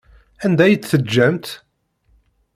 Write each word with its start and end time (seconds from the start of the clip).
Anda 0.45 0.63
ay 0.65 0.75
tt-teǧǧamt? 0.77 1.45